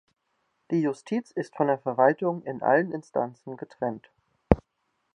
Die 0.71 0.81
Justiz 0.81 1.29
ist 1.29 1.55
von 1.55 1.67
der 1.67 1.77
Verwaltung 1.77 2.41
in 2.41 2.63
allen 2.63 2.91
Instanzen 2.91 3.55
getrennt. 3.55 4.09